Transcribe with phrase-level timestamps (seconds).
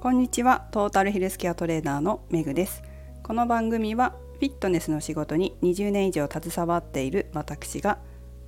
[0.00, 0.66] こんにちは。
[0.70, 2.82] トータルヘルスケアトレーナーのめぐです。
[3.22, 7.98] この番組はフィットネスの仕事に20年以上携わっている私が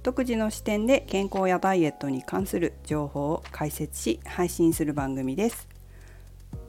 [0.02, 5.68] 独自の視点で健康やダイエットに関する情報を解説し配信する番組です。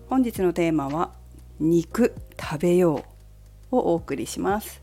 [0.09, 1.13] 本日のテーマは
[1.61, 3.05] 肉食べよ
[3.71, 4.81] うをお送りします。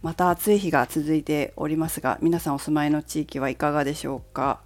[0.00, 4.60] また暑い日が続いておりますが皆さんお住まいの地域はいかがでしょうか？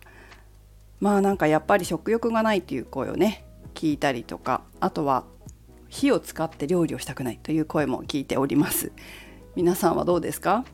[1.00, 3.46] まあなんかやっぱり食欲がないっていう声をね
[3.80, 5.24] 聞いたりとかあとは
[5.88, 8.92] 火を使って料理をしたくないという声も聞いております。
[9.56, 10.66] 皆さんはどうですか？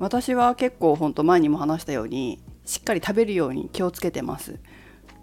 [0.00, 4.58] 私は結構ほんと前にも話したようにしっかり食べるように気をつけてます。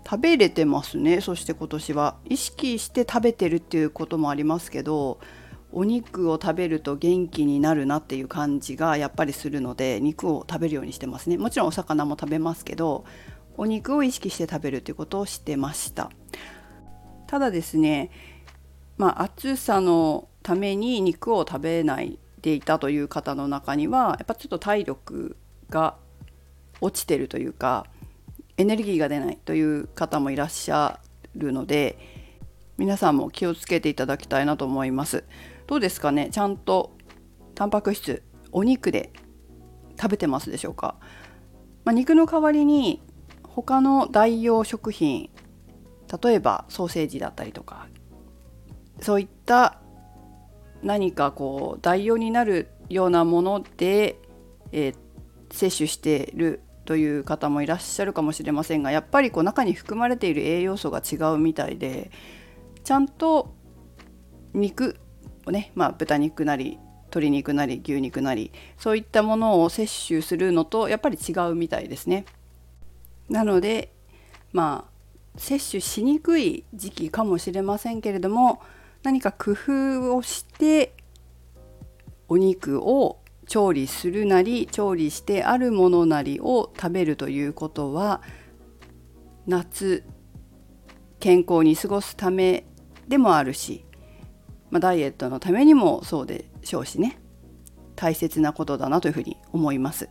[0.10, 1.20] 食べれてますね。
[1.20, 5.20] そして今年は意識して食べてるっていうこともありますけど
[5.74, 11.38] お肉を食べると元気になるなっていう感じがやっぱりするので肉を食べるようにしてますね。
[11.38, 13.04] もちろんお魚も食べますけど
[13.58, 16.10] お肉を意識して食べるっていうことをしてました。
[17.30, 18.10] ただですね
[18.98, 25.38] まあ暑さのために肉を食べないでいたという方の中にはやっぱちょっと体力
[25.70, 25.96] が
[26.82, 27.86] 落ちてるというか
[28.58, 31.00] エネルギーが出ないという方もいらっしゃ
[31.36, 32.00] るので
[32.80, 35.24] 皆さんも気をつけていただきたいなと思います。
[35.68, 36.30] どうですかね？
[36.32, 36.98] ちゃんと
[37.54, 39.14] タンパク質お肉で
[40.02, 40.96] 食べてますでしょうか、
[41.86, 43.04] まあ、肉の代わりに
[43.44, 45.30] 他の代用食品
[46.22, 47.88] 例えばソーセージだったりとか
[49.02, 49.80] そういった
[50.82, 54.18] 何かこう代用になるようなもので、
[54.72, 54.96] えー、
[55.52, 62.10] 摂取しているという方もいらっしゃるかもしれませんがやっぱりこう中に含まれている栄養素が違うみたいで
[62.84, 63.54] ちゃんと
[64.54, 64.98] 肉
[65.46, 72.26] をね、まあ、豚肉なり鶏肉なり牛肉なりそういったものを摂取するのとやっぱり違うみたいですね。
[73.30, 73.94] なので
[74.52, 74.89] ま
[75.40, 78.62] 摂取しにくい時期かもしれませんけれども
[79.04, 80.94] 何か工夫をして
[82.28, 88.22] お肉を調理するなり調理してあるものなりを食べるということは
[89.48, 90.04] 夏
[91.20, 92.66] 健康に過ごすため
[93.08, 93.86] でもあるし、
[94.70, 97.18] まあ、ダイエットのためにもそうでしょうしね
[97.96, 100.10] 大切なことだなというふうに思います。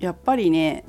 [0.00, 0.84] やっぱりね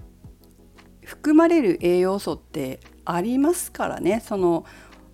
[1.17, 4.66] 含まれる栄養素ってありますからねその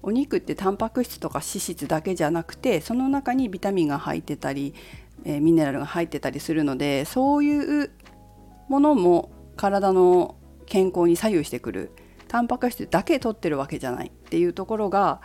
[0.01, 4.73] お肉ってタンパク質とか脂質だけじゃなくてその中にビタミンが入ってたり
[5.25, 7.91] えー、ミネラルが入ってたりするのでそういう
[8.67, 11.91] ものも体の健康に左右してくる
[12.27, 15.21] タンパク質だけ取ってるわけじゃないっていうところが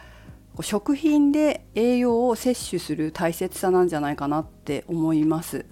[0.60, 5.66] 食品で栄養を摂取する大切さなんじゃないかなって思います。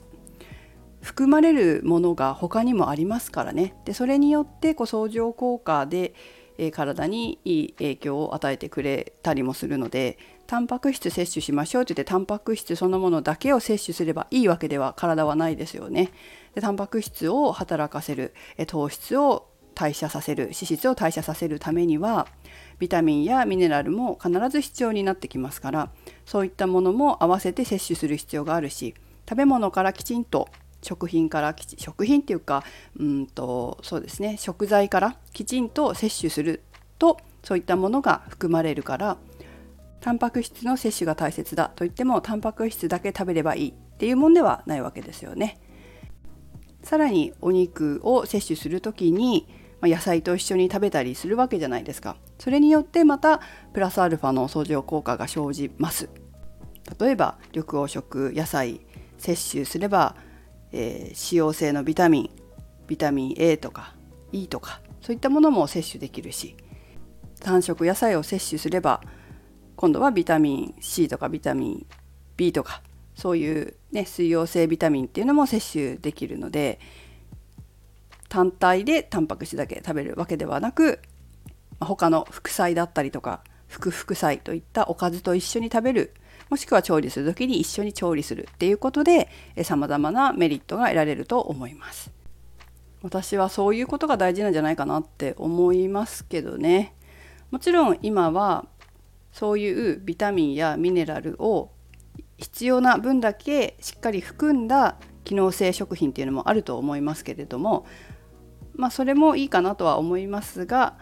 [1.07, 6.15] 含まれるものが他にもありますからねでそれによってこう相乗効果で、
[6.59, 10.19] えー、体にいい影響を与えてくれたりもするので
[10.49, 16.11] タンパク質摂取しましょうって言ってタンパク質そのものだけを摂取すればいいわけでは体はないですよね。
[16.57, 19.47] でタンパク質を働かせるえ糖質を
[19.77, 22.27] 代謝させる脂質を代謝させるためには
[22.81, 25.91] ビタミンやミネラルも必ず必要になってきますから
[26.25, 28.95] そういったものも合わせて摂取する必要があるし
[29.29, 30.49] 食べ物からきちんと
[30.87, 32.63] 食品から食品っていうか
[32.99, 36.63] うんとそうですね食材からきちんと摂取する
[36.99, 39.19] とそういったものが含まれるから
[40.01, 45.59] タンパク質の摂取が大切だと言ってもタンパク質だけ食べればいいっていうもんではないわけですよね。
[46.83, 49.49] さらにお肉を摂取する時に
[49.83, 52.17] 野菜と一緒に食べたりするわけじゃないですか。
[52.39, 53.41] それによってまた
[53.73, 56.09] プラスアルファの相乗効果が生じます。
[57.01, 58.81] 例えば緑黄色野菜
[59.19, 60.15] 摂取すれば、
[60.73, 62.31] えー、脂溶性のビタミン
[62.87, 63.95] ビタミン A とか
[64.33, 66.57] E とかそういったものも摂取できるし
[67.41, 69.03] 単色野菜を摂取すれば
[69.77, 71.87] 今度はビタミン C とかビタミン
[72.37, 72.83] B とか
[73.15, 76.79] そういう、ね、水溶性ビタミンっていうのも摂取できるので
[78.29, 81.01] 単体でタンパク質だけ食べるわけではなく
[81.81, 86.15] 他の副菜だったりとか副副菜といったおかずと一緒に食べる
[86.49, 89.29] もしくは調理する時に一緒に調理するっていうことで
[89.63, 92.13] さまざまなメリットが得られると思います。
[93.03, 96.95] 私はそういうことが大事なんじゃないかなって思いますけどね。
[97.51, 98.67] もちろん今は
[99.33, 101.71] そういうビタミンやミネラルを
[102.39, 107.87] 必要な分だけしっかり含んだ機能性食品っていうのもあると思いますけれども
[108.75, 110.99] まあそれもいいかなとは思いますが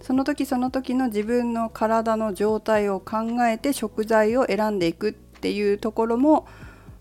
[0.00, 6.46] その時その時の自分の体の状態を考えて食材を選んでいくっていうところも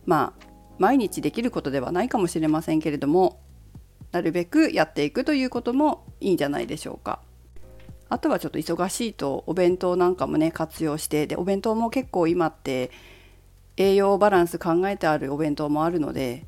[0.05, 0.47] まあ
[0.79, 3.39] 毎日できることではないかもしれませんけれども
[4.11, 7.19] なるべくやっていくということもいいんじゃないでしょうか。
[8.09, 12.89] あとはちょっと忙しいとお弁当なんかもね活用してでお弁当も結構今って
[13.75, 16.45] 栄養バランス考えてあるお弁当もあるので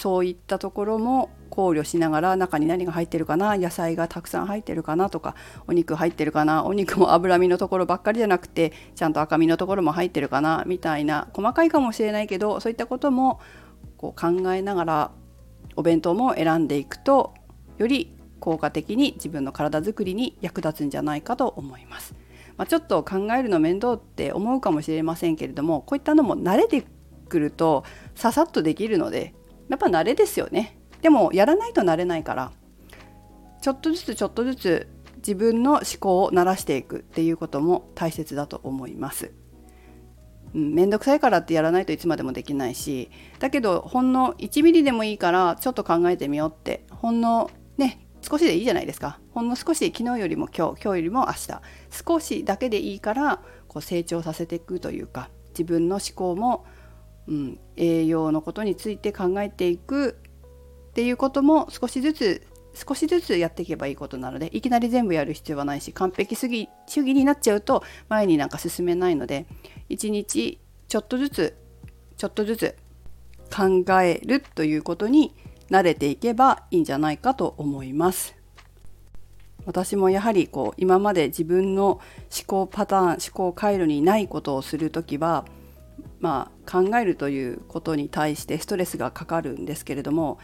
[0.00, 5.34] そういったところも考慮しながら中に何が入ってるかな野菜がたくさん入ってるかなとか
[5.66, 13.40] お肉入ってるかなお肉も脂身のところばっかりじゃなくてちゃんと赤身のところも入ってるかなみたいな細かいかもしれないけどそういったことも
[13.98, 15.10] こう考えながら
[15.76, 17.34] お弁当も選んでいくと
[17.76, 22.14] より効果的に自分の体づくりに役立つんじゃないかと思います。
[22.56, 26.84] まあ、ちょっと考えるの面倒って思うかもしれませんけれどもこういったのも慣れて
[27.28, 29.34] くるとささっとできるので
[29.70, 30.76] やっぱ慣れですよね。
[31.00, 32.52] でもやらないと慣れないから
[33.62, 39.32] ちょっとずつちょっとずつ自分の思考を慣らしていくっていうことも大切だと思います。
[40.54, 56.64] うん、めんくさいからってやらないといつまでもできないしだけどほんの1ミリでもいいからちょっと考えてみようってほんのね少しでいいじゃないですかほんの少し昨日よりも今日今日よりも明日少しだけでいいからこう成長させていくというか自分の思考も、
[57.30, 60.18] うん、栄養のことについて考えていく
[60.90, 69.46] っていうことも少しずつ少しずつやっていけばいいことなのでいきなり全部やる必要はないし完璧主義主義になっちゃうと前になんか進めないので
[69.88, 71.56] 一日ちょっとずつ
[72.16, 72.76] ちょっとずつ
[73.54, 75.34] 考えるということに
[75.70, 78.36] 慣れていけばいいんじゃないかと思います。
[79.66, 82.00] 私もやはりこう今まで自分の思
[82.46, 85.44] 考パターン思考回路にないことをする時は
[86.20, 90.38] まあ考えるということに対してストレスがかかるんですけれども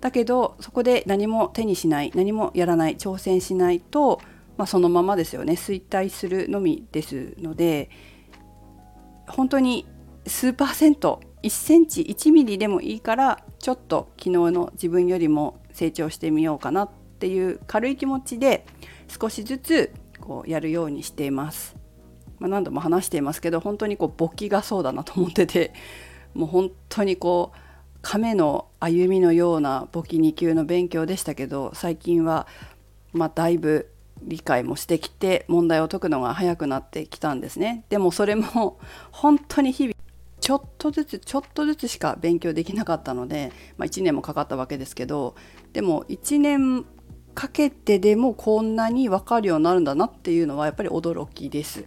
[0.00, 4.20] だけどそこで何も手にしない何もやらない挑戦しないと、
[4.56, 7.90] まあ、そのままですよね衰退するのみですので
[9.28, 9.86] 本当に
[10.26, 18.66] 数パーセント1センチ1ミリでもいいからちょっと昨日の自分よりも成長してみようかなっていう軽い気持ちで
[19.08, 21.76] 少しずつこうやるようにしています。
[22.38, 25.72] まあ、何度も話していますけど本当にこう簿記がそうだなと思ってて
[26.34, 27.58] もう本当にこう
[28.02, 32.46] 亀の歩みのような簿記2級の勉強でしたけど最近は
[33.12, 33.90] まあだいぶ
[34.22, 38.78] 理解もしてきて問題を解くのが早くなってきたんですねでもそれも
[39.12, 39.94] 本当に日々
[40.40, 45.34] ちょっとずつちょっとずつしか勉強できなかったので、まあ、1年もかかったわけですけど
[45.72, 46.84] でも1年
[47.36, 51.84] かけてでもこんなに分かるようになるんだなっていうのはやっぱり驚きです。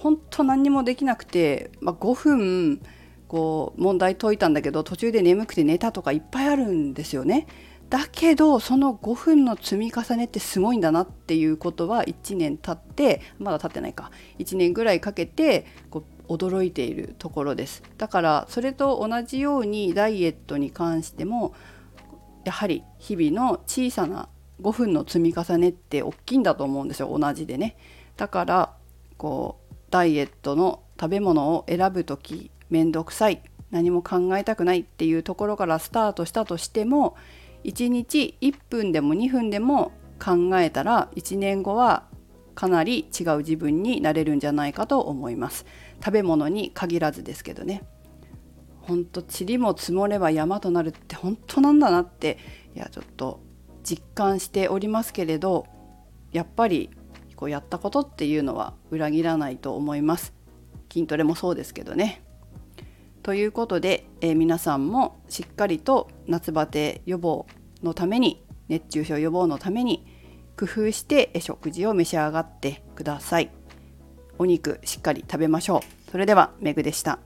[0.00, 2.80] 本当何にもできなくて、まあ、5分
[3.28, 7.46] こう問題解いたんだけど途中で眠くて寝たとかいっぱいあるんですよね。
[7.90, 14.10] だけどその5分の積み重ねってすごいんだなっていうことは1年経ってまだ経ってないか。
[14.38, 17.82] 1年ぐらいかけてこう驚いているところです。
[17.98, 21.54] だからそれと同じようにダイエットに関しても
[22.44, 24.30] やはり日々の小さな
[24.62, 27.16] 5分の積み重ねって大きいんだと思うんですよ。
[27.16, 27.76] 同じでね。
[28.16, 28.72] だから
[29.18, 37.16] こうダイエットの食べ物を選ぶ時めんどくさい何も考えたくないっていうところからスタートしたとしても
[37.64, 39.92] 1日1分でも2分でも
[40.22, 42.04] 考えたら1年後は
[42.54, 45.64] かなり違う自分になれるんじゃないかと思います。
[46.04, 47.82] 食べ物に限らずですけどね。
[48.82, 52.38] ほんと塵も積もれば山となるって本当なんだなって
[52.74, 53.40] いやちょっと
[53.82, 55.66] 実感しておりますけれど
[56.32, 56.90] やっぱり
[57.40, 60.34] こうやったことっていうのは裏切らないと思います
[60.92, 62.22] 筋トレもそうですけどね
[63.22, 67.46] ということで、えー、皆さんもしっかりと夏バテ予防
[67.82, 70.06] のために熱中症予防のために
[70.58, 73.50] 工夫して食事を召し上がってください。
[74.38, 76.10] お肉しっかり食べましょう。
[76.10, 77.18] それではめぐでした。